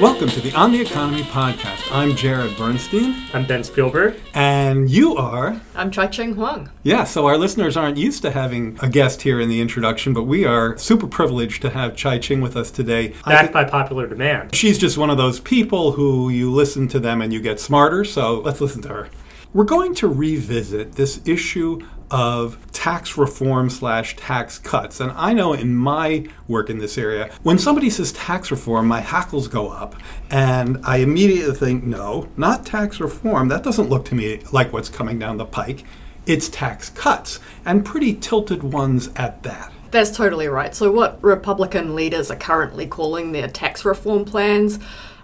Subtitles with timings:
[0.00, 1.90] Welcome to the On the Economy podcast.
[1.92, 4.16] I'm Jared Bernstein, I'm Ben Spielberg.
[4.34, 5.60] and you are.
[5.76, 6.68] I'm Chye-Ching Huang.
[6.82, 10.24] Yeah, so our listeners aren't used to having a guest here in the introduction, but
[10.24, 13.14] we are super privileged to have Chye-Ching with us today.
[13.24, 14.54] I Backed think by popular demand.
[14.54, 18.04] she's just one of those people who you listen to them and you get smarter,
[18.04, 19.08] so let's listen to her.
[19.52, 21.80] We're going to revisit this issue
[22.14, 25.00] of tax reform slash tax cuts.
[25.00, 29.00] And I know in my work in this area, when somebody says tax reform, my
[29.00, 29.96] hackles go up.
[30.30, 33.48] And I immediately think, no, not tax reform.
[33.48, 35.82] That doesn't look to me like what's coming down the pike.
[36.24, 39.72] It's tax cuts, and pretty tilted ones at that.
[39.90, 40.72] That's totally right.
[40.74, 44.78] So, what Republican leaders are currently calling their tax reform plans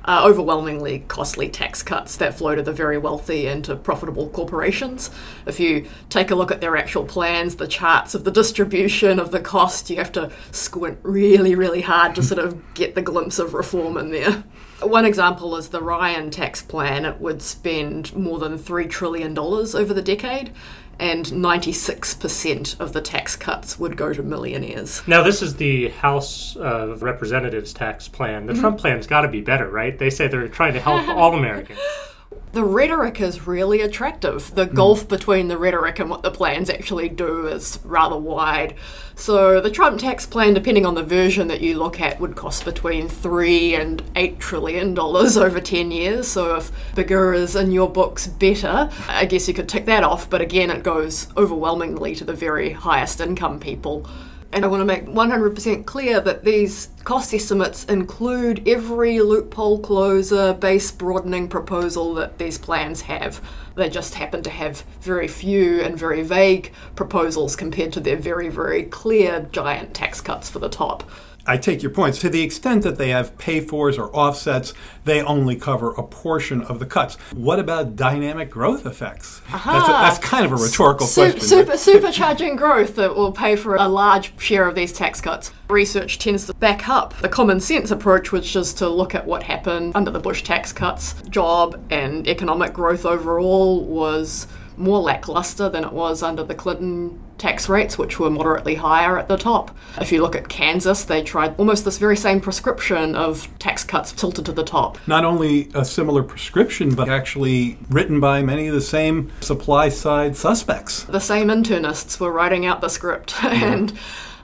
[0.05, 5.11] are overwhelmingly costly tax cuts that flow to the very wealthy and to profitable corporations.
[5.47, 9.31] If you take a look at their actual plans, the charts of the distribution of
[9.31, 13.39] the cost, you have to squint really, really hard to sort of get the glimpse
[13.39, 14.45] of reform in there.
[14.83, 17.05] One example is the Ryan tax plan.
[17.05, 20.53] It would spend more than $3 trillion over the decade,
[21.01, 25.03] and 96% of the tax cuts would go to millionaires.
[25.09, 28.47] Now, this is the House of Representatives tax plan.
[28.47, 28.61] The mm-hmm.
[28.61, 29.99] Trump plan's got to be better, right?
[29.99, 31.81] They say they're trying to help all Americans.
[32.53, 34.53] The rhetoric is really attractive.
[34.57, 34.75] The hmm.
[34.75, 38.75] gulf between the rhetoric and what the plans actually do is rather wide.
[39.15, 42.65] So, the Trump tax plan, depending on the version that you look at, would cost
[42.65, 46.27] between three and eight trillion dollars over 10 years.
[46.27, 50.29] So, if bigger is in your books better, I guess you could tick that off.
[50.29, 54.07] But again, it goes overwhelmingly to the very highest income people.
[54.53, 60.55] And I want to make 100% clear that these cost estimates include every loophole closer,
[60.55, 63.41] base broadening proposal that these plans have.
[63.77, 68.49] They just happen to have very few and very vague proposals compared to their very,
[68.49, 71.09] very clear giant tax cuts for the top.
[71.47, 72.19] I take your points.
[72.21, 76.63] To the extent that they have pay fors or offsets, they only cover a portion
[76.63, 77.17] of the cuts.
[77.33, 79.41] What about dynamic growth effects?
[79.51, 81.41] That's, a, that's kind of a rhetorical Su- question.
[81.41, 85.53] super, supercharging growth that will pay for a large share of these tax cuts.
[85.69, 89.45] Research tends to back up the common sense approach, which is to look at what
[89.45, 91.15] happened under the Bush tax cuts.
[91.31, 97.69] Job and economic growth overall was more lackluster than it was under the Clinton tax
[97.69, 99.77] rates, which were moderately higher at the top.
[100.01, 104.13] If you look at Kansas, they tried almost this very same prescription of tax cuts
[104.13, 104.99] tilted to the top.
[105.07, 110.37] Not only a similar prescription, but actually written by many of the same supply side
[110.37, 111.05] suspects.
[111.05, 113.93] the same internists were writing out the script and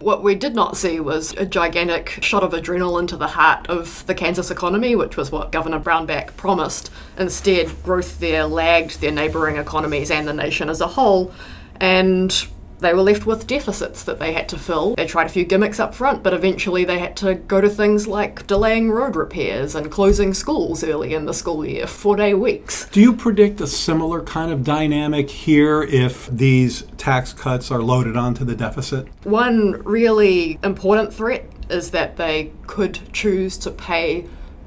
[0.01, 4.07] what we did not see was a gigantic shot of adrenal into the heart of
[4.07, 6.91] the Kansas economy, which was what Governor Brownback promised.
[7.19, 11.33] Instead, growth there lagged their neighbouring economies and the nation as a whole,
[11.81, 12.47] and
[12.78, 14.94] they were left with deficits that they had to fill.
[14.94, 18.06] They tried a few gimmicks up front, but eventually they had to go to things
[18.06, 22.88] like delaying road repairs and closing schools early in the school year, four day weeks.
[22.91, 28.16] Do you predict a similar kind of dynamic here if these tax cuts are loaded
[28.16, 29.09] onto the deficit?
[29.25, 34.26] One really important threat is that they could choose to pay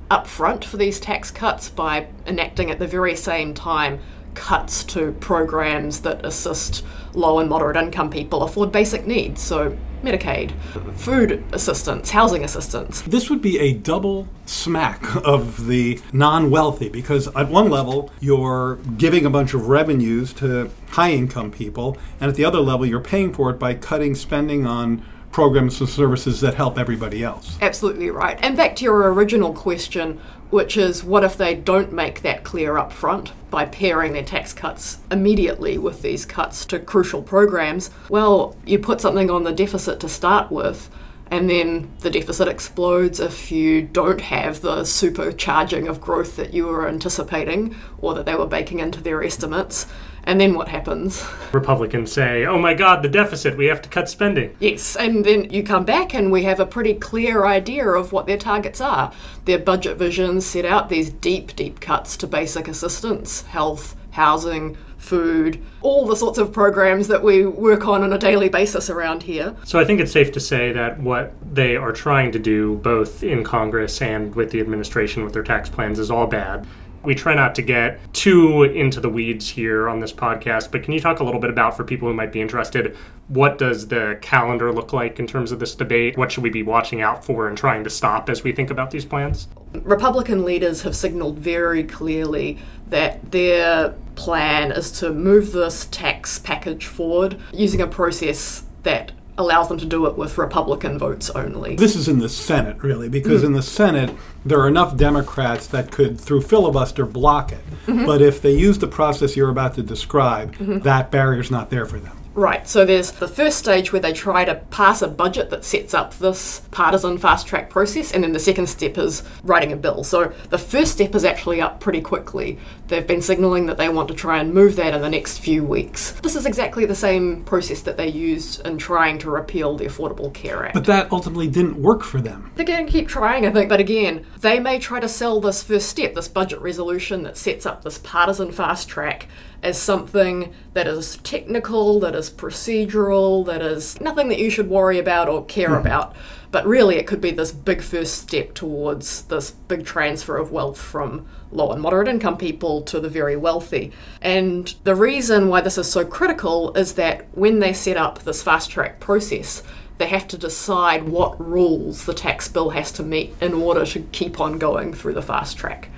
[0.09, 3.99] upfront for these tax cuts by enacting at the very same time
[4.33, 6.83] cuts to programs that assist
[7.19, 9.41] low and moderate income people afford basic needs.
[9.41, 10.53] So, Medicaid,
[10.95, 13.01] food assistance, housing assistance.
[13.01, 18.77] This would be a double smack of the non wealthy because, at one level, you're
[18.97, 23.01] giving a bunch of revenues to high income people, and at the other level, you're
[23.01, 27.57] paying for it by cutting spending on programs and services that help everybody else.
[27.61, 28.39] Absolutely right.
[28.41, 30.19] And back to your original question,
[30.49, 34.53] which is what if they don't make that clear up front by pairing their tax
[34.53, 37.91] cuts immediately with these cuts to crucial programs?
[38.09, 40.89] Well, you put something on the deficit to start with.
[41.31, 46.65] And then the deficit explodes if you don't have the supercharging of growth that you
[46.65, 49.85] were anticipating or that they were baking into their estimates.
[50.29, 51.25] And then what happens?
[51.53, 54.55] Republicans say, oh my God, the deficit, we have to cut spending.
[54.59, 58.27] Yes, and then you come back and we have a pretty clear idea of what
[58.27, 59.11] their targets are.
[59.45, 65.63] Their budget visions set out these deep, deep cuts to basic assistance, health, housing, food,
[65.81, 69.55] all the sorts of programs that we work on on a daily basis around here.
[69.63, 73.23] So I think it's safe to say that what they are trying to do, both
[73.23, 76.67] in Congress and with the administration with their tax plans, is all bad.
[77.03, 80.93] We try not to get too into the weeds here on this podcast, but can
[80.93, 82.95] you talk a little bit about, for people who might be interested,
[83.29, 86.17] what does the calendar look like in terms of this debate?
[86.17, 88.91] What should we be watching out for and trying to stop as we think about
[88.91, 89.47] these plans?
[89.83, 92.57] Republican leaders have signaled very clearly
[92.89, 99.69] that their plan is to move this tax package forward using a process that allows
[99.69, 101.75] them to do it with Republican votes only.
[101.75, 103.55] This is in the Senate, really, because in mm-hmm.
[103.55, 104.15] the Senate,
[104.45, 107.65] there are enough Democrats that could, through filibuster, block it.
[107.87, 108.05] Mm-hmm.
[108.05, 110.79] But if they use the process you're about to describe, mm-hmm.
[110.79, 112.15] that barrier's not there for them.
[112.35, 115.93] Right, so there's the first stage where they try to pass a budget that sets
[115.93, 120.03] up this partisan fast track process, and then the second step is writing a bill.
[120.03, 122.57] So the first step is actually up pretty quickly.
[122.89, 125.63] They've been signalling that they want to try and move that in the next few
[125.63, 126.11] weeks.
[126.23, 130.33] This is exactly the same process that they used in trying to repeal the Affordable
[130.33, 130.73] Care Act.
[130.73, 132.51] But that ultimately didn't work for them.
[132.55, 135.61] They're going to keep trying, I think, but again, they may try to sell this
[135.61, 139.27] first step, this budget resolution that sets up this partisan fast track,
[139.61, 144.97] as something that is technical, that is procedural, that is nothing that you should worry
[144.97, 145.85] about or care mm-hmm.
[145.85, 146.15] about.
[146.51, 150.79] But really, it could be this big first step towards this big transfer of wealth
[150.79, 153.91] from low and moderate income people to the very wealthy.
[154.21, 158.41] And the reason why this is so critical is that when they set up this
[158.41, 159.61] fast track process,
[159.99, 163.99] they have to decide what rules the tax bill has to meet in order to
[164.11, 165.89] keep on going through the fast track.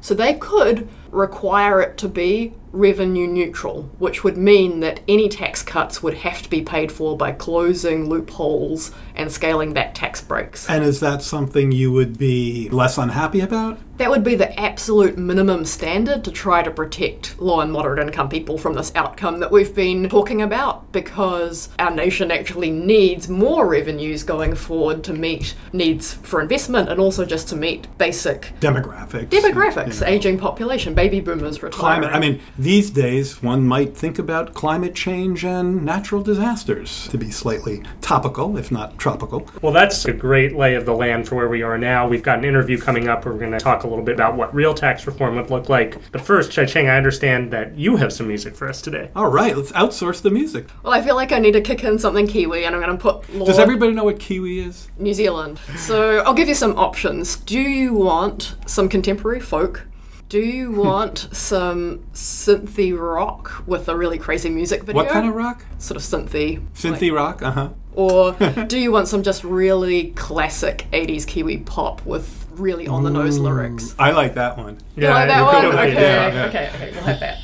[0.00, 5.62] So they could require it to be revenue neutral, which would mean that any tax
[5.62, 10.68] cuts would have to be paid for by closing loopholes and scaling back tax breaks.
[10.68, 13.78] And is that something you would be less unhappy about?
[13.98, 18.30] That would be the absolute minimum standard to try to protect low and moderate income
[18.30, 23.66] people from this outcome that we've been talking about because our nation actually needs more
[23.66, 29.26] revenues going forward to meet needs for investment and also just to meet basic Demographics.
[29.26, 30.06] demographics, you know.
[30.06, 32.00] aging population, baby boomers retiring.
[32.00, 32.10] Climate.
[32.14, 37.30] I mean, these days one might think about climate change and natural disasters to be
[37.30, 39.48] slightly topical, if not tropical.
[39.62, 42.06] Well, that's a great lay of the land for where we are now.
[42.06, 44.36] We've got an interview coming up where we're going to talk a little bit about
[44.36, 45.96] what real tax reform would look like.
[46.12, 49.10] But first, Chye-Ching, I understand that you have some music for us today.
[49.16, 50.66] All right, let's outsource the music.
[50.82, 53.02] Well, I feel like I need to kick in something Kiwi, and I'm going to
[53.02, 54.90] put Lorde Does everybody know what Kiwi is?
[54.98, 55.58] New Zealand.
[55.78, 57.36] So I'll give you some options.
[57.36, 59.86] Do you want some contemporary folk?
[60.30, 65.02] Do you want some synthy rock with a really crazy music video?
[65.02, 65.64] What kind of rock?
[65.78, 66.64] sort of synthy?
[66.74, 67.42] Synthy rock?
[67.42, 67.68] Uh huh.
[67.94, 68.32] Or
[68.68, 73.38] do you want some just really classic 80s Kiwi pop with really on the nose
[73.40, 73.96] lyrics?
[73.98, 74.78] I like that one.
[74.94, 75.54] You like that one?
[75.54, 76.44] could go with Okay, yeah.
[76.46, 77.38] okay, okay, we'll have that.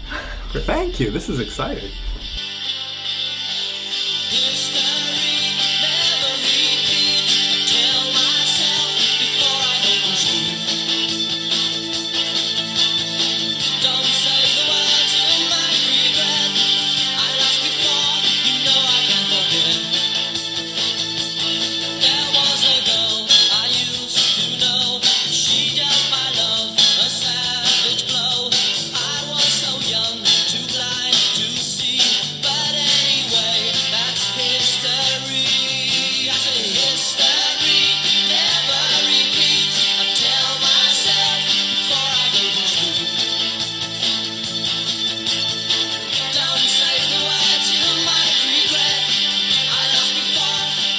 [0.65, 1.11] Thank you.
[1.11, 1.91] This is exciting.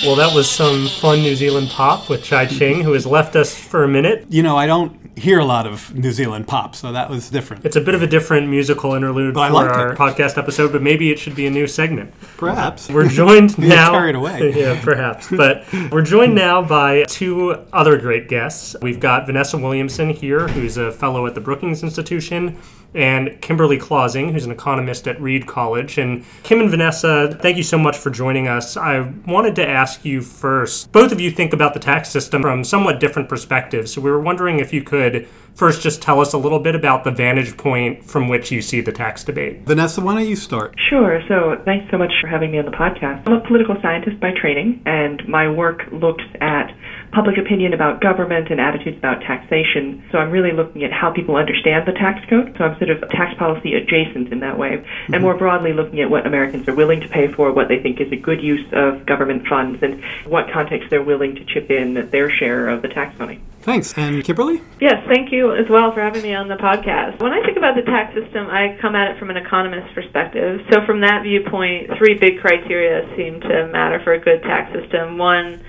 [0.07, 3.83] Well, that was some fun New Zealand pop with Chye-Ching, who has left us for
[3.83, 4.25] a minute.
[4.29, 7.65] You know, I don't hear a lot of New Zealand pop, so that was different.
[7.65, 9.97] It's a bit of a different musical interlude But for our it.
[9.97, 12.13] podcast episode, but maybe it should be a new segment.
[12.37, 12.89] Perhaps.
[12.89, 13.91] We're joined now.
[13.91, 14.53] carried away.
[14.55, 15.29] yeah, perhaps.
[15.29, 18.75] But we're joined now by two other great guests.
[18.81, 22.57] We've got Vanessa Williamson here, who's a fellow at the Brookings Institution,
[22.93, 25.97] and Kimberly Clausing, who's an economist at Reed College.
[25.97, 28.77] And Kim and Vanessa, thank you so much for joining us.
[28.77, 30.91] I wanted to ask you first.
[30.91, 33.56] Both of you think about the tax system from somewhat different perspectives.
[33.87, 37.03] So we were wondering if you could first just tell us a little bit about
[37.03, 39.61] the vantage point from which you see the tax debate.
[39.61, 40.75] Vanessa, why don't you start?
[40.89, 41.19] Sure.
[41.27, 43.23] So thanks so much for having me on the podcast.
[43.25, 46.71] I'm a political scientist by training, and my work looks at
[47.11, 50.03] public opinion about government and attitudes about taxation.
[50.11, 52.53] So I'm really looking at how people understand the tax code.
[52.57, 55.23] So I'm sort of tax policy adjacent in that way, and mm-hmm.
[55.23, 58.11] more broadly looking at what Americans are willing to pay for, what they think is
[58.11, 62.29] a good use of government funds, and what context they're willing to chip in their
[62.29, 63.41] share of the tax money.
[63.67, 63.91] Thanks.
[63.97, 64.61] And Kimberly?
[64.79, 67.19] Yes, thank you as well for having me on the podcast.
[67.19, 70.61] When I think about the tax system, I come at it from an economist perspective.
[70.71, 75.17] So, from that viewpoint, three big criteria seem to matter for a good tax system.
[75.17, 75.59] One,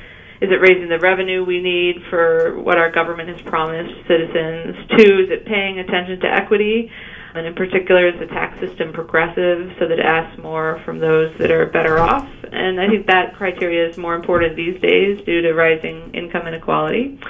[0.41, 4.79] is it raising the revenue we need for what our government has promised citizens?
[4.95, 6.93] Two, is it paying attention to equity?
[7.35, 11.37] And in particular, is the tax system progressive so that it asks more from those
[11.39, 12.29] that are better off?
[12.51, 17.21] And I think that criteria is more important these days due to rising income inequality.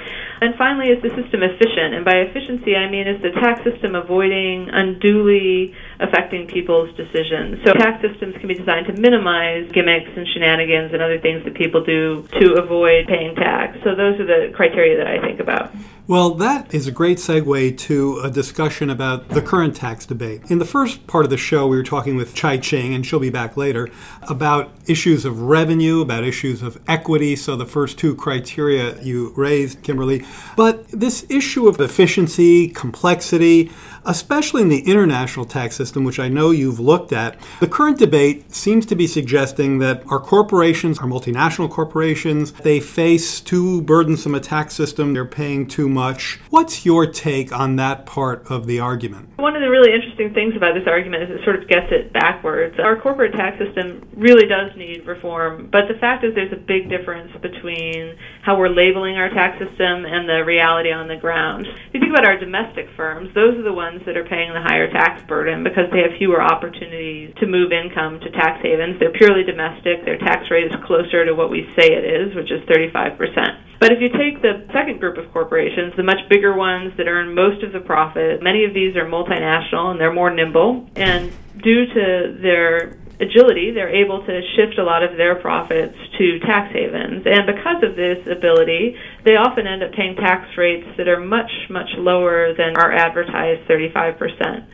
[0.41, 1.93] And finally, is the system efficient?
[1.93, 7.59] And by efficiency, I mean is the tax system avoiding unduly affecting people's decisions?
[7.65, 11.55] So tax systems can be designed to minimize gimmicks and shenanigans and other things that
[11.55, 13.77] people do to avoid paying tax.
[13.83, 15.75] So those are the criteria that I think about.
[16.09, 20.41] Well, that is a great segue to a discussion about the current tax debate.
[20.49, 23.29] In the first part of the show, we were talking with Chye-Ching, and she'll be
[23.29, 23.89] back later,
[24.23, 27.35] about issues of revenue, about issues of equity.
[27.35, 30.25] So, the first two criteria you raised, Kimberly.
[30.57, 33.69] But this issue of efficiency, complexity,
[34.03, 38.55] especially in the international tax system, which I know you've looked at, the current debate
[38.55, 44.39] seems to be suggesting that our corporations, our multinational corporations, they face too burdensome a
[44.39, 46.39] tax system, they're paying too much much.
[46.49, 49.35] What's your take on that part of the argument?
[49.35, 52.13] One of the really interesting things about this argument is it sort of gets it
[52.13, 52.79] backwards.
[52.79, 56.87] Our corporate tax system really does need reform, but the fact is there's a big
[56.89, 61.67] difference between how we're labeling our tax system and the reality on the ground.
[61.67, 64.63] If you think about our domestic firms, those are the ones that are paying the
[64.63, 68.99] higher tax burden because they have fewer opportunities to move income to tax havens.
[68.99, 70.05] They're purely domestic.
[70.05, 73.67] Their tax rate is closer to what we say it is, which is 35%.
[73.79, 77.33] But if you take the second group of corporations, the much bigger ones that earn
[77.33, 80.89] most of the profit, many of these are multinational and they're more nimble.
[80.95, 81.31] And
[81.61, 86.71] due to their agility, they're able to shift a lot of their profits to tax
[86.73, 87.25] havens.
[87.25, 91.51] And because of this ability, they often end up paying tax rates that are much,
[91.69, 94.65] much lower than our advertised 35%.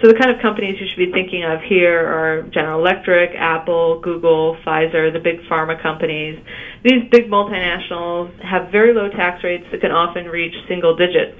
[0.00, 3.98] So the kind of companies you should be thinking of here are General Electric, Apple,
[4.00, 6.38] Google, Pfizer, the big pharma companies.
[6.84, 11.34] These big multinationals have very low tax rates that can often reach single digits.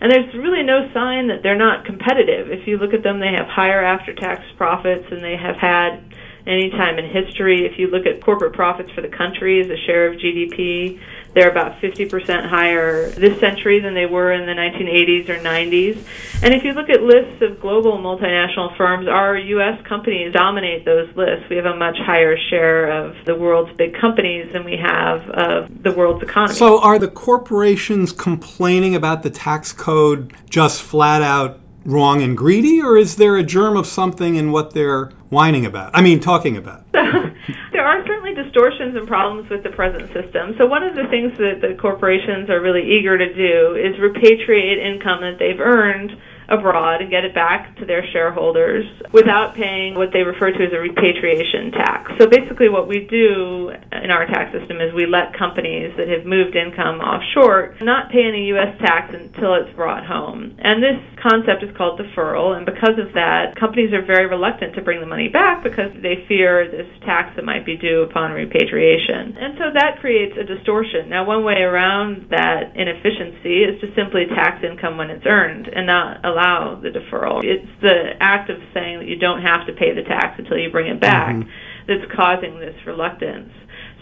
[0.00, 2.46] And there's really no sign that they're not competitive.
[2.48, 5.98] If you look at them, they have higher after tax profits than they have had
[6.46, 7.66] any time in history.
[7.66, 11.00] If you look at corporate profits for the country as a share of GDP,
[11.34, 16.02] they're about 50% higher this century than they were in the 1980s or 90s.
[16.42, 19.84] And if you look at lists of global multinational firms, our U.S.
[19.86, 21.44] companies dominate those lists.
[21.50, 25.82] We have a much higher share of the world's big companies than we have of
[25.82, 26.54] the world's economy.
[26.54, 32.82] So, are the corporations complaining about the tax code just flat out wrong and greedy,
[32.82, 35.92] or is there a germ of something in what they're whining about?
[35.94, 36.82] I mean, talking about.
[36.92, 40.54] there are certainly distortions and problems with the present system.
[40.58, 44.78] So, one of the things that the corporations are really eager to do is repatriate
[44.78, 46.12] income that they've earned
[46.48, 50.72] abroad and get it back to their shareholders without paying what they refer to as
[50.72, 52.12] a repatriation tax.
[52.18, 56.24] So basically, what we do in our tax system is we let companies that have
[56.24, 58.76] moved income offshore not pay any U.S.
[58.78, 60.56] tax until it's brought home.
[60.58, 64.82] And this concept is called deferral, and because of that, companies are very reluctant to
[64.82, 69.34] bring the money back because they fear this tax that might be due upon repatriation.
[69.38, 71.08] And so that creates a distortion.
[71.08, 75.86] Now, one way around that inefficiency is to simply tax income when it's earned and
[75.86, 77.42] not allow the deferral.
[77.42, 80.70] It's the act of saying that you don't have to pay the tax until you
[80.70, 81.48] bring it back mm-hmm.
[81.88, 83.52] that's causing this reluctance.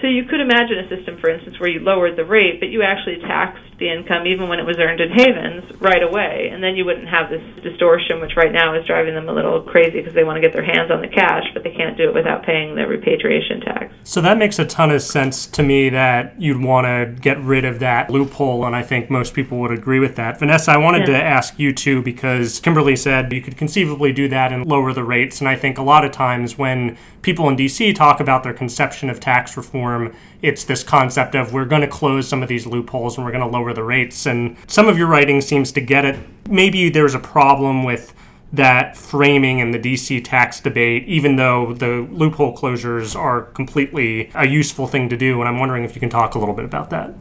[0.04, 2.82] So you could imagine a system, for instance, where you lowered the rate, but you
[2.82, 6.76] actually taxed the income even when it was earned in havens right away, and then
[6.76, 10.12] you wouldn't have this distortion, which right now is driving them a little crazy because
[10.12, 12.44] they want to get their hands on the cash, but they can't do it without
[12.44, 13.94] paying the repatriation tax.
[14.04, 17.64] So that makes a ton of sense to me that you'd want to get rid
[17.64, 20.38] of that loophole, and I think most people would agree with that.
[20.38, 21.18] Vanessa, I wanted yeah.
[21.18, 25.02] to ask you too because Kimberly said you could conceivably do that and lower the
[25.02, 28.52] rates, and I think a lot of times when people in DC talk about their
[28.52, 32.66] conception of tax reform, it's this concept of we're going to close some of these
[32.66, 34.26] loopholes and we're going to lower the rates.
[34.26, 36.18] And some of your writing seems to get it.
[36.48, 38.14] Maybe there's a problem with
[38.52, 44.46] that framing in the DC tax debate, even though the loophole closures are completely a
[44.46, 45.40] useful thing to do.
[45.40, 47.14] And I'm wondering if you can talk a little bit about that.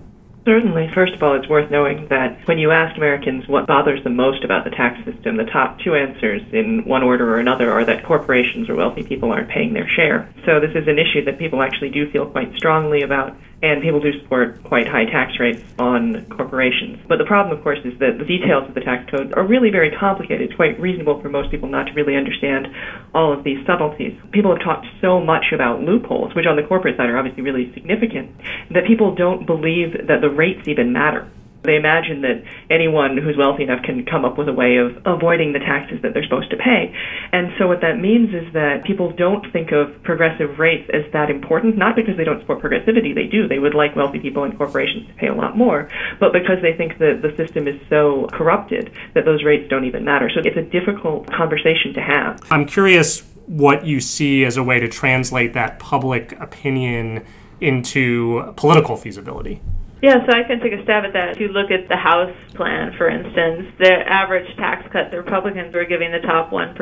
[0.46, 0.92] Certainly.
[0.94, 4.44] First of all, it's worth knowing that when you ask Americans what bothers them most
[4.44, 8.04] about the tax system, the top two answers in one order or another are that
[8.06, 10.28] corporations or wealthy people aren't paying their share.
[10.46, 14.02] So this is an issue that people actually do feel quite strongly about and people
[14.02, 17.00] do support quite high tax rates on corporations.
[17.08, 19.72] But the problem, of course, is that the details of the tax code are really
[19.72, 20.52] very complicated.
[20.52, 22.68] It's quite reasonable for most people not to really understand
[23.16, 24.20] all of these subtleties.
[24.34, 27.72] People have talked so much about loopholes, which on the corporate side are obviously really
[27.74, 28.36] significant,
[28.72, 31.30] that people don't believe that the rates even matter.
[31.64, 35.54] They imagine that anyone who's wealthy enough can come up with a way of avoiding
[35.54, 36.94] the taxes that they're supposed to pay.
[37.32, 41.30] And so what that means is that people don't think of progressive rates as that
[41.30, 43.48] important, not because they don't support progressivity, they do.
[43.48, 46.74] They would like wealthy people and corporations to pay a lot more, but because they
[46.74, 50.30] think that the system is so corrupted that those rates don't even matter.
[50.30, 52.42] So it's a difficult conversation to have.
[52.52, 57.24] I'm curious what you see as a way to translate that public opinion
[57.62, 59.62] into political feasibility.
[60.04, 61.30] Yeah, so I can take a stab at that.
[61.32, 65.74] If you look at the House plan, for instance, the average tax cut the Republicans
[65.74, 66.76] were giving the top 1%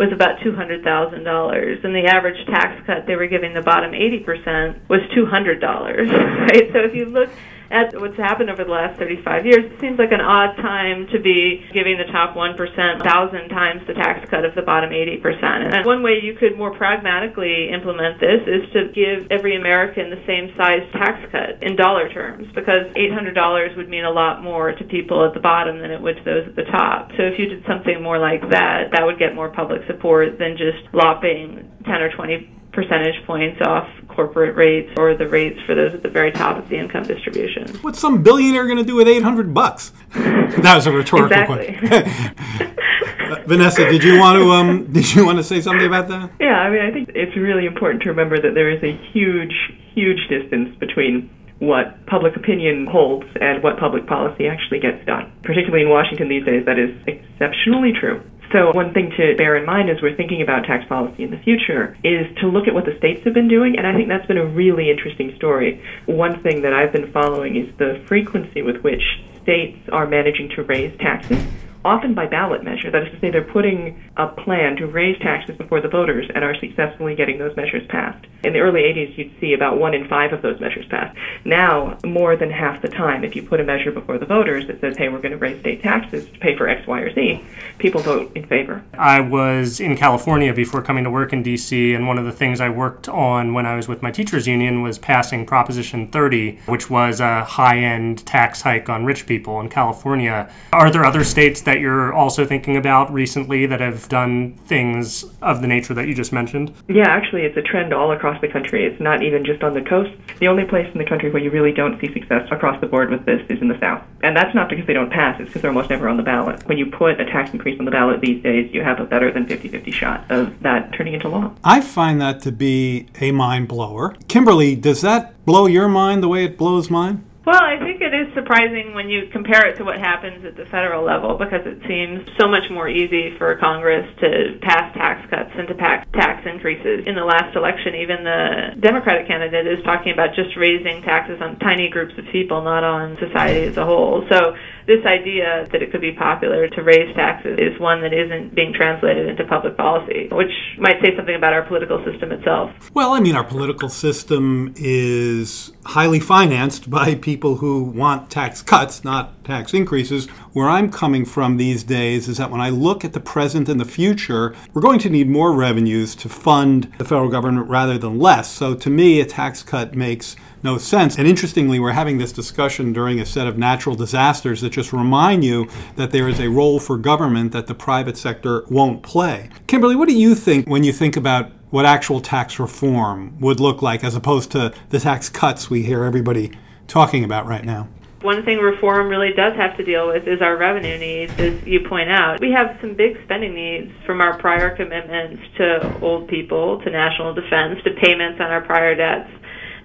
[0.00, 4.98] was about $200,000, and the average tax cut they were giving the bottom 80% was
[5.14, 6.66] $200, right?
[6.72, 7.30] So if you look
[7.70, 11.18] at what's happened over the last 35 years, it seems like an odd time to
[11.20, 12.56] be giving the top 1%
[13.02, 15.42] thousand times the tax cut of the bottom 80%.
[15.42, 20.22] And one way you could more pragmatically implement this is to give every American the
[20.26, 24.84] same size tax cut in dollar terms, because $800 would mean a lot more to
[24.84, 27.10] people at the bottom than it would to those at the top.
[27.16, 30.56] So if you did something more like that, that would get more public support than
[30.56, 35.94] just lopping 10 or 20 percentage points off corporate rates or the rates for those
[35.94, 37.66] at the very top of the income distribution.
[37.78, 39.92] What's some billionaire going to do with 800 bucks?
[40.12, 41.88] that was a rhetorical exactly.
[41.88, 42.76] question.
[43.46, 46.30] Vanessa, did you want to um, did you want to say something about that?
[46.38, 49.54] Yeah, I mean, I think it's really important to remember that there is a huge,
[49.94, 55.32] huge distance between what public opinion holds and what public policy actually gets done.
[55.42, 58.22] Particularly in Washington these days, that is exceptionally true.
[58.52, 61.38] So one thing to bear in mind as we're thinking about tax policy in the
[61.38, 64.26] future is to look at what the states have been doing, and I think that's
[64.26, 65.82] been a really interesting story.
[66.06, 69.02] One thing that I've been following is the frequency with which
[69.42, 71.44] states are managing to raise taxes
[71.86, 72.90] often by ballot measure.
[72.90, 76.44] That is to say, they're putting a plan to raise taxes before the voters and
[76.44, 78.26] are successfully getting those measures passed.
[78.44, 81.16] In the early 80s, you'd see about one in five of those measures passed.
[81.44, 84.80] Now, more than half the time, if you put a measure before the voters that
[84.80, 87.44] says, hey, we're going to raise state taxes to pay for X, Y, or Z,
[87.78, 88.84] people vote in favor.
[88.94, 92.60] I was in California before coming to work in D.C., and one of the things
[92.60, 96.90] I worked on when I was with my teachers union was passing Proposition 30, which
[96.90, 100.50] was a high end tax hike on rich people in California.
[100.72, 105.60] Are there other states that you're also thinking about recently that have done things of
[105.60, 106.72] the nature that you just mentioned?
[106.88, 108.86] Yeah, actually, it's a trend all across the country.
[108.86, 110.10] It's not even just on the coast.
[110.38, 113.10] The only place in the country where you really don't see success across the board
[113.10, 114.02] with this is in the South.
[114.22, 116.66] And that's not because they don't pass, it's because they're almost never on the ballot.
[116.66, 119.30] When you put a tax increase on the ballot these days, you have a better
[119.32, 121.52] than 50 50 shot of that turning into law.
[121.64, 124.16] I find that to be a mind blower.
[124.28, 127.24] Kimberly, does that blow your mind the way it blows mine?
[127.46, 130.66] Well, I think it is surprising when you compare it to what happens at the
[130.66, 135.52] federal level because it seems so much more easy for Congress to pass tax cuts
[135.54, 137.06] and to pass tax increases.
[137.06, 141.56] In the last election, even the Democratic candidate is talking about just raising taxes on
[141.60, 144.26] tiny groups of people, not on society as a whole.
[144.28, 144.56] So
[144.88, 148.72] this idea that it could be popular to raise taxes is one that isn't being
[148.72, 152.70] translated into public policy, which might say something about our political system itself.
[152.92, 159.04] Well, I mean, our political system is highly financed by people who want tax cuts,
[159.04, 160.26] not tax increases.
[160.52, 163.78] Where I'm coming from these days is that when I look at the present and
[163.78, 168.18] the future, we're going to need more revenues to fund the federal government rather than
[168.18, 168.50] less.
[168.50, 171.16] So to me, a tax cut makes no sense.
[171.16, 175.44] And interestingly, we're having this discussion during a set of natural disasters that just remind
[175.44, 179.50] you that there is a role for government that the private sector won't play.
[179.66, 183.82] Kimberly, what do you think when you think about what actual tax reform would look
[183.82, 186.50] like as opposed to the tax cuts we hear everybody
[186.86, 187.88] talking about right now?
[188.22, 191.80] One thing reform really does have to deal with is our revenue needs, as you
[191.88, 192.40] point out.
[192.40, 197.34] We have some big spending needs from our prior commitments to old people, to national
[197.34, 199.30] defense, to payments on our prior debts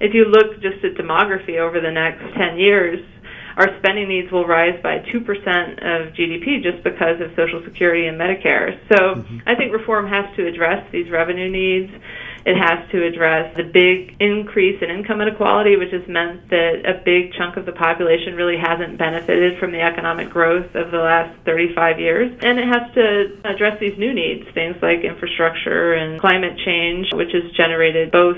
[0.01, 2.99] if you look just at demography over the next 10 years,
[3.55, 8.19] our spending needs will rise by 2% of GDP just because of Social Security and
[8.19, 8.79] Medicare.
[8.89, 9.39] So mm-hmm.
[9.45, 11.91] I think reform has to address these revenue needs.
[12.45, 17.01] It has to address the big increase in income inequality, which has meant that a
[17.05, 21.37] big chunk of the population really hasn't benefited from the economic growth of the last
[21.45, 22.31] 35 years.
[22.41, 27.31] And it has to address these new needs, things like infrastructure and climate change, which
[27.33, 28.37] has generated both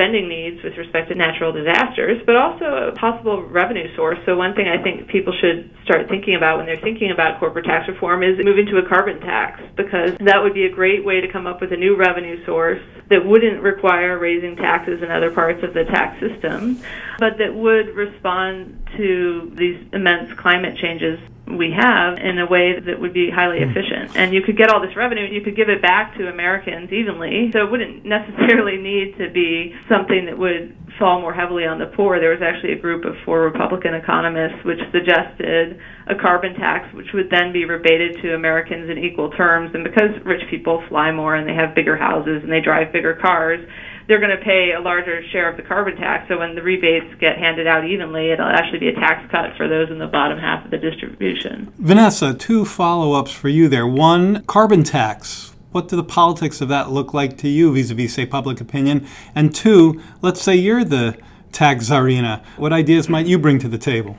[0.00, 4.18] spending needs with respect to natural disasters, but also a possible revenue source.
[4.24, 7.66] So, one thing I think people should start thinking about when they're thinking about corporate
[7.66, 11.20] tax reform is moving to a carbon tax, because that would be a great way
[11.20, 15.30] to come up with a new revenue source that wouldn't require raising taxes in other
[15.30, 16.80] parts of the tax system,
[17.18, 21.18] but that would respond to these immense climate changes
[21.56, 23.70] we have in a way that would be highly hmm.
[23.70, 24.16] efficient.
[24.16, 26.92] And you could get all this revenue and you could give it back to Americans
[26.92, 27.50] evenly.
[27.52, 31.86] So it wouldn't necessarily need to be something that would fall more heavily on the
[31.86, 32.20] poor.
[32.20, 37.08] There was actually a group of four Republican economists which suggested a carbon tax, which
[37.14, 39.70] would then be rebated to Americans in equal terms.
[39.74, 43.14] And because rich people fly more and they have bigger houses and they drive bigger
[43.14, 43.60] cars,
[44.06, 46.28] they're going to pay a larger share of the carbon tax.
[46.28, 49.68] So when the rebates get handed out evenly, it'll actually be a tax cut for
[49.68, 51.72] those in the bottom half of the distribution.
[51.78, 53.86] Vanessa, two follow ups for you there.
[53.86, 55.54] One, carbon tax.
[55.72, 58.60] What do the politics of that look like to you vis a vis, say, public
[58.60, 59.06] opinion?
[59.34, 61.16] And two, let's say you're the
[61.52, 62.44] tax czarina.
[62.56, 64.16] What ideas might you bring to the table?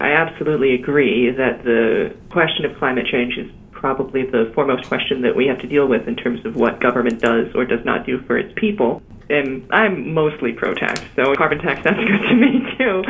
[0.00, 5.34] I absolutely agree that the question of climate change is probably the foremost question that
[5.34, 8.20] we have to deal with in terms of what government does or does not do
[8.22, 9.02] for its people
[9.32, 13.02] and I'm mostly pro-tax, so carbon tax sounds good to me too.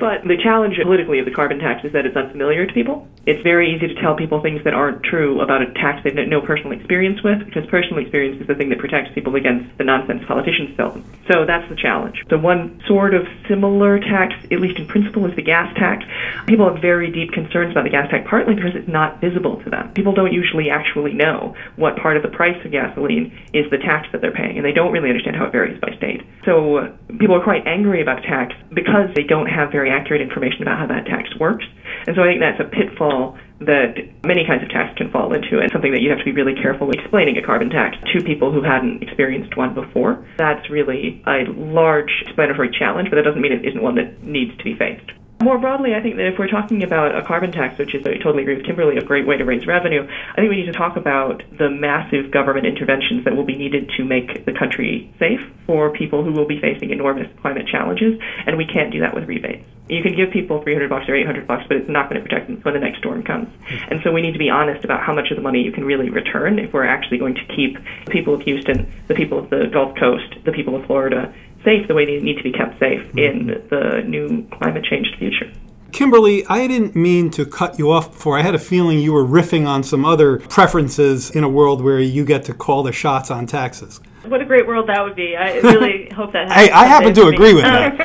[0.00, 3.08] But the challenge politically of the carbon tax is that it's unfamiliar to people.
[3.26, 6.40] It's very easy to tell people things that aren't true about a tax they've no
[6.40, 10.22] personal experience with, because personal experience is the thing that protects people against the nonsense
[10.26, 11.04] politicians tell them.
[11.30, 12.22] So that's the challenge.
[12.28, 16.04] The one sort of similar tax, at least in principle, is the gas tax.
[16.46, 19.70] People have very deep concerns about the gas tax, partly because it's not visible to
[19.70, 19.92] them.
[19.92, 24.08] People don't usually actually know what part of the price of gasoline is the tax
[24.12, 26.22] that they're paying, and they don't really understand how it varies varies by state.
[26.44, 30.78] So people are quite angry about tax because they don't have very accurate information about
[30.78, 31.64] how that tax works.
[32.06, 35.58] And so I think that's a pitfall that many kinds of tax can fall into
[35.58, 38.22] and something that you have to be really careful with explaining a carbon tax to
[38.22, 40.24] people who hadn't experienced one before.
[40.38, 44.56] That's really a large explanatory challenge, but that doesn't mean it isn't one that needs
[44.56, 45.10] to be faced.
[45.40, 48.14] More broadly, I think that if we're talking about a carbon tax, which is, I
[48.18, 50.72] totally agree with Kimberly, a great way to raise revenue, I think we need to
[50.72, 55.40] talk about the massive government interventions that will be needed to make the country safe
[55.64, 59.28] for people who will be facing enormous climate challenges, and we can't do that with
[59.28, 59.64] rebates.
[59.88, 62.48] You can give people 300 bucks or 800 bucks, but it's not going to protect
[62.48, 63.48] them when the next storm comes.
[63.68, 63.92] Hmm.
[63.92, 65.84] And so we need to be honest about how much of the money you can
[65.84, 69.50] really return if we're actually going to keep the people of Houston, the people of
[69.50, 71.32] the Gulf Coast, the people of Florida,
[71.64, 73.18] safe the way they need to be kept safe mm-hmm.
[73.18, 75.50] in the new climate change future.
[75.92, 78.38] Kimberly, I didn't mean to cut you off before.
[78.38, 81.98] I had a feeling you were riffing on some other preferences in a world where
[81.98, 84.00] you get to call the shots on taxes.
[84.26, 85.34] What a great world that would be.
[85.36, 86.70] I really hope that happens.
[86.70, 87.96] I, I happen to agree with that.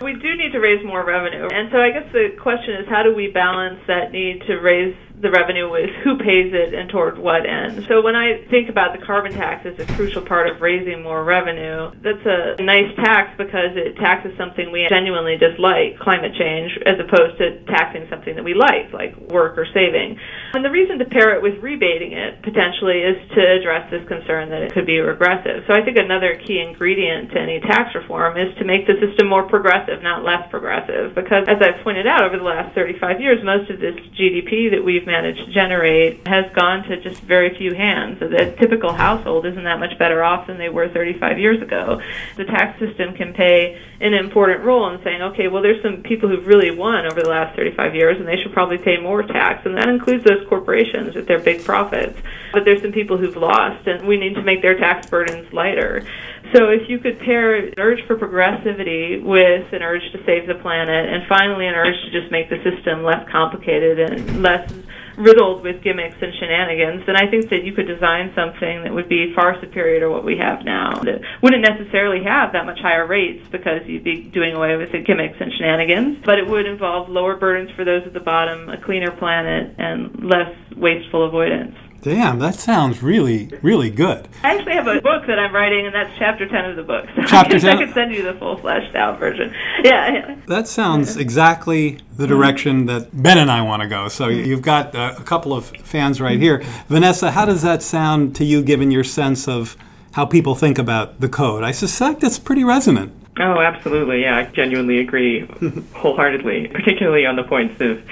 [0.02, 1.48] we do need to raise more revenue.
[1.52, 4.94] And so I guess the question is how do we balance that need to raise
[5.22, 7.86] the revenue is who pays it and toward what end.
[7.86, 11.22] So when I think about the carbon tax as a crucial part of raising more
[11.22, 16.98] revenue, that's a nice tax because it taxes something we genuinely dislike, climate change, as
[16.98, 20.18] opposed to taxing something that we like, like work or saving.
[20.54, 24.50] And the reason to pair it with rebating it potentially is to address this concern
[24.50, 25.62] that it could be regressive.
[25.70, 29.30] So I think another key ingredient to any tax reform is to make the system
[29.30, 31.14] more progressive, not less progressive.
[31.14, 34.82] Because as I've pointed out over the last 35 years, most of this GDP that
[34.82, 38.18] we've managed to generate has gone to just very few hands.
[38.18, 42.00] So the typical household isn't that much better off than they were 35 years ago.
[42.36, 46.28] The tax system can play an important role in saying, okay, well, there's some people
[46.28, 49.66] who've really won over the last 35 years, and they should probably pay more tax,
[49.66, 52.18] and that includes those corporations with their big profits.
[52.52, 56.04] But there's some people who've lost, and we need to make their tax burdens lighter.
[56.52, 60.56] So if you could pair an urge for progressivity with an urge to save the
[60.56, 64.72] planet, and finally an urge to just make the system less complicated and less
[65.16, 69.08] riddled with gimmicks and shenanigans, then I think that you could design something that would
[69.08, 71.02] be far superior to what we have now.
[71.02, 75.00] That wouldn't necessarily have that much higher rates because you'd be doing away with the
[75.00, 78.80] gimmicks and shenanigans, but it would involve lower burdens for those at the bottom, a
[78.80, 81.76] cleaner planet, and less wasteful avoidance.
[82.02, 84.26] Damn, that sounds really, really good.
[84.42, 87.06] I actually have a book that I'm writing, and that's chapter 10 of the book.
[87.14, 87.78] So chapter 10?
[87.78, 89.54] I could send you the full fleshed out version.
[89.84, 90.36] Yeah, yeah.
[90.48, 94.08] That sounds exactly the direction that Ben and I want to go.
[94.08, 96.64] So you've got uh, a couple of fans right here.
[96.88, 99.76] Vanessa, how does that sound to you given your sense of
[100.12, 101.62] how people think about the code?
[101.62, 103.12] I suspect it's pretty resonant.
[103.38, 104.22] Oh, absolutely.
[104.22, 105.46] Yeah, I genuinely agree
[105.94, 108.02] wholeheartedly, particularly on the points of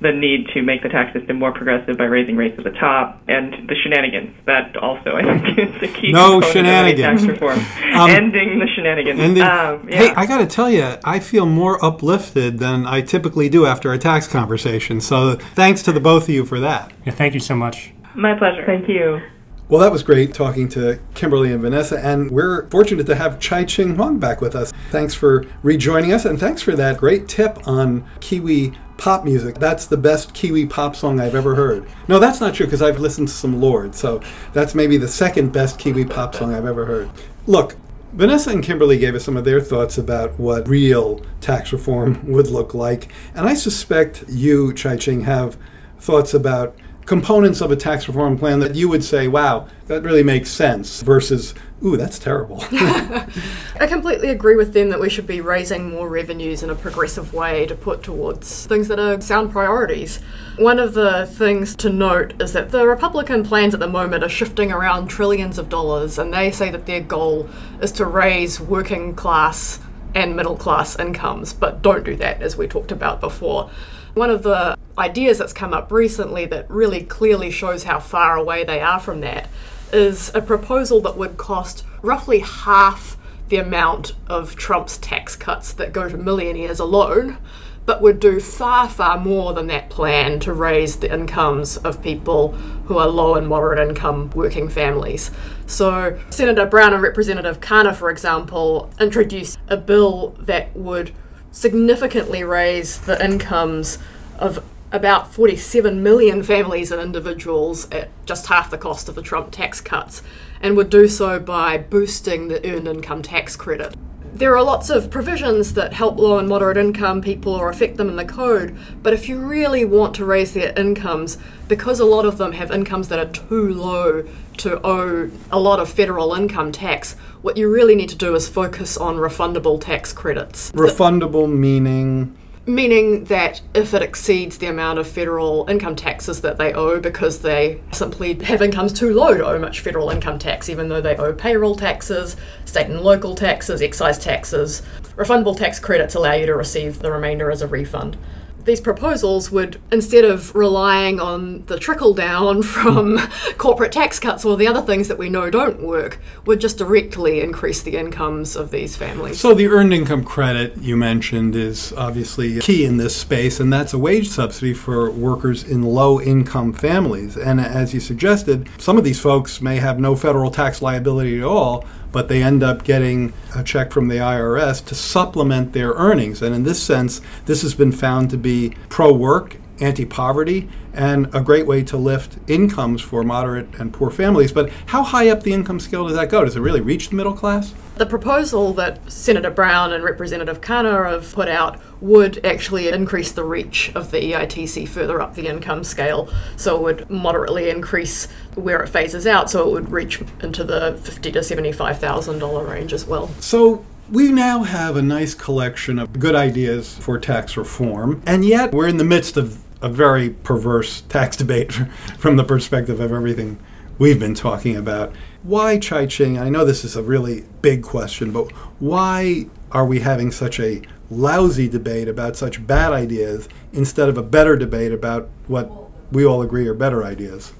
[0.00, 3.20] the need to make the tax system more progressive by raising rates at the top
[3.28, 4.34] and the shenanigans.
[4.46, 6.12] That also, I think, is the key.
[6.12, 7.20] No shenanigans.
[7.22, 7.58] Tax reform.
[7.94, 9.20] um, ending the shenanigans.
[9.20, 9.96] Ending, um, yeah.
[9.96, 13.92] Hey, I got to tell you, I feel more uplifted than I typically do after
[13.92, 15.00] a tax conversation.
[15.00, 16.92] So thanks to the both of you for that.
[17.04, 17.92] Yeah, thank you so much.
[18.14, 18.64] My pleasure.
[18.64, 19.20] Thank you.
[19.68, 23.94] Well, that was great talking to Kimberly and Vanessa, and we're fortunate to have Chye-Ching
[23.94, 24.72] Huang back with us.
[24.90, 29.58] Thanks for rejoining us, and thanks for that great tip on Kiwi pop music.
[29.58, 31.88] That's the best Kiwi pop song I've ever heard.
[32.06, 34.20] No, that's not true because I've listened to some Lorde, so
[34.52, 37.10] that's maybe the second best Kiwi pop song I've ever heard.
[37.46, 37.76] Look,
[38.12, 42.48] Vanessa and Kimberly gave us some of their thoughts about what real tax reform would
[42.48, 43.10] look like.
[43.34, 45.56] And I suspect you, Chye-Ching, have
[45.98, 50.22] thoughts about components of a tax reform plan that you would say, wow, that really
[50.22, 52.62] makes sense, versus, ooh, that's terrible.
[52.70, 57.34] I completely agree with them that we should be raising more revenues in a progressive
[57.34, 60.20] way to put towards things that are sound priorities.
[60.56, 64.28] One of the things to note is that the Republican plans at the moment are
[64.28, 67.48] shifting around trillions of dollars, and they say that their goal
[67.80, 69.80] is to raise working class
[70.14, 73.70] and middle class incomes, but don't do that, as we talked about before.
[74.14, 78.64] One of the ideas that's come up recently that really clearly shows how far away
[78.64, 79.48] they are from that
[79.92, 83.16] is a proposal that would cost roughly half
[83.48, 87.38] the amount of Trump's tax cuts that go to millionaires alone,
[87.84, 92.52] but would do far, far more than that plan to raise the incomes of people
[92.86, 95.32] who are low and moderate income working families.
[95.66, 101.12] So, Senator Brown and Representative Khanna, for example, introduced a bill that would
[101.52, 103.98] significantly raise the incomes
[104.38, 109.52] of about 47 million families and individuals at just half the cost of the Trump
[109.52, 110.22] tax cuts,
[110.60, 113.94] and would do so by boosting the earned income tax credit.
[114.32, 118.08] There are lots of provisions that help low and moderate income people or affect them
[118.08, 122.24] in the code, but if you really want to raise their incomes, because a lot
[122.24, 124.24] of them have incomes that are too low
[124.58, 128.48] to owe a lot of federal income tax, what you really need to do is
[128.48, 130.70] focus on refundable tax credits.
[130.72, 136.74] Refundable meaning Meaning that if it exceeds the amount of federal income taxes that they
[136.74, 140.88] owe because they simply have incomes too low to owe much federal income tax, even
[140.88, 144.82] though they owe payroll taxes, state and local taxes, excise taxes,
[145.16, 148.18] refundable tax credits allow you to receive the remainder as a refund
[148.64, 153.18] these proposals would, instead of relying on the trickle down from
[153.58, 157.40] corporate tax cuts or the other things that we know don't work, would just directly
[157.40, 159.40] increase the incomes of these families.
[159.40, 163.92] So, the earned income credit you mentioned is obviously key in this space, and that's
[163.92, 167.36] a wage subsidy for workers in low income families.
[167.36, 171.44] And as you suggested, some of these folks may have no federal tax liability at
[171.44, 176.42] all but they end up getting a check from the IRS to supplement their earnings.
[176.42, 181.32] And in this sense, this has been found to be pro work, anti poverty, and
[181.34, 184.52] a great way to lift incomes for moderate and poor families.
[184.52, 186.44] But how high up the income scale does that go?
[186.44, 187.74] Does it really reach the middle class?
[187.96, 193.44] The proposal that Senator Brown and Representative Khanna have put out would actually increase the
[193.44, 196.28] reach of the EITC further up the income scale.
[196.56, 200.98] So it would moderately increase where it phases out, so it would reach into the
[201.02, 203.28] fifty to seventy-five thousand dollar range as well.
[203.40, 208.72] So we now have a nice collection of good ideas for tax reform, and yet
[208.72, 211.72] we're in the midst of a very perverse tax debate
[212.18, 213.58] from the perspective of everything
[213.98, 215.12] we've been talking about.
[215.42, 216.38] Why Chye-Ching?
[216.38, 220.82] I know this is a really big question, but why are we having such a
[221.10, 225.70] lousy debate about such bad ideas instead of a better debate about what
[226.12, 227.52] we all agree are better ideas?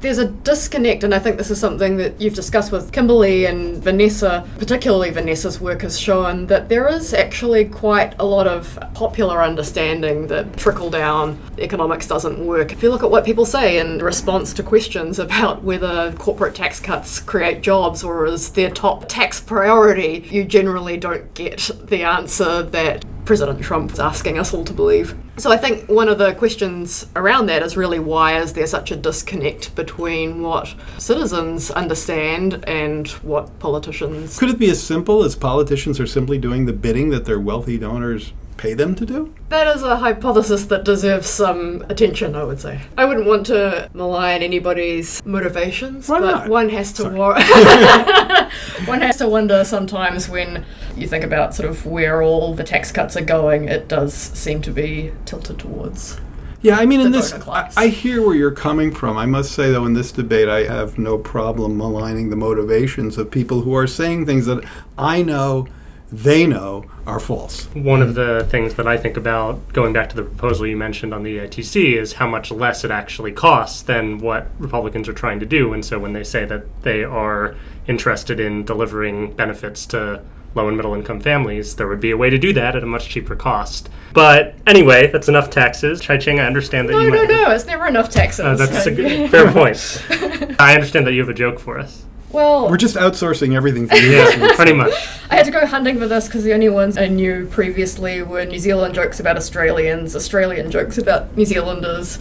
[0.00, 3.82] There's a disconnect, and I think this is something that you've discussed with Kimberly and
[3.82, 9.42] Vanessa, particularly Vanessa's work has shown that there is actually quite a lot of popular
[9.42, 12.72] understanding that trickle down economics doesn't work.
[12.72, 16.80] If you look at what people say in response to questions about whether corporate tax
[16.80, 22.62] cuts create jobs or is their top tax priority, you generally don't get the answer
[22.62, 25.16] that President Trump is asking us all to believe.
[25.36, 28.92] So I think one of the questions around that is really why is there such
[28.92, 34.38] a disconnect between what citizens understand and what politicians.
[34.38, 37.76] Could it be as simple as politicians are simply doing the bidding that their wealthy
[37.76, 39.34] donors pay them to do?
[39.48, 42.80] That is a hypothesis that deserves some attention, I would say.
[42.96, 46.48] I wouldn't want to malign anybody's motivations, Why but not?
[46.48, 47.34] one has to wor-
[48.86, 50.64] one has to wonder sometimes when
[50.96, 54.62] you think about sort of where all the tax cuts are going, it does seem
[54.62, 56.20] to be tilted towards.
[56.62, 57.70] Yeah, I mean, in this, I.
[57.76, 59.16] I hear where you're coming from.
[59.16, 63.30] I must say, though, in this debate, I have no problem maligning the motivations of
[63.30, 64.64] people who are saying things that
[64.98, 65.68] I know
[66.12, 67.64] they know are false.
[67.74, 71.12] One of the things that I think about, going back to the proposal you mentioned
[71.12, 75.40] on the EITC, is how much less it actually costs than what Republicans are trying
[75.40, 75.72] to do.
[75.72, 77.56] And so when they say that they are
[77.88, 80.22] interested in delivering benefits to
[80.54, 82.86] low and middle income families, there would be a way to do that at a
[82.86, 83.90] much cheaper cost.
[84.14, 86.00] But anyway, that's enough taxes.
[86.00, 87.28] Chye-Ching, I understand that No, you no, might.
[87.30, 88.40] no, it's never enough taxes.
[88.40, 89.76] Uh, that's a good, fair point.
[90.58, 92.04] I understand that you have a joke for us.
[92.32, 94.10] Well, We're just outsourcing everything to you.
[94.10, 94.92] Yeah, pretty much.
[95.30, 98.44] I had to go hunting for this because the only ones I knew previously were
[98.44, 102.18] New Zealand jokes about Australians, Australian jokes about New Zealanders,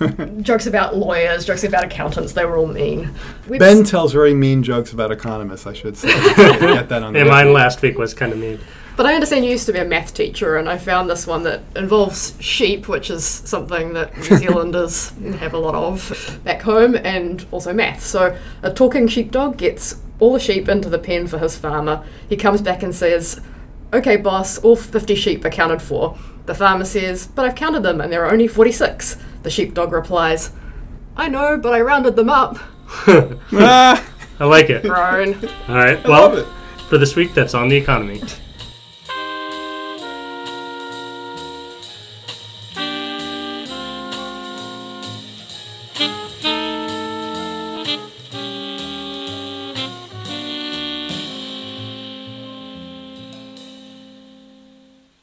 [0.42, 2.32] jokes about lawyers, jokes about accountants.
[2.32, 3.14] They were all mean.
[3.48, 6.08] We've Ben s- tells very mean jokes about economists, I should say.
[6.36, 8.58] Get that on And the mine last week was kind of mean.
[8.96, 11.42] But I understand you used to be a math teacher, and I found this one
[11.44, 16.94] that involves sheep, which is something that New Zealanders have a lot of back home,
[16.96, 18.02] and also math.
[18.04, 22.04] So a talking sheepdog gets all the sheep into the pen for his farmer.
[22.28, 23.40] He comes back and says,
[23.92, 26.16] Okay, boss, all 50 sheep are counted for.
[26.46, 29.16] The farmer says, But I've counted them and there are only 46.
[29.42, 30.50] The sheepdog replies,
[31.16, 32.58] I know, but I rounded them up.
[33.52, 34.04] Ah,
[34.38, 34.82] I like it.
[34.82, 35.34] Groan.
[35.68, 36.04] All right.
[36.04, 36.44] I love it.
[36.46, 38.22] Well, for this week, that's on the economy.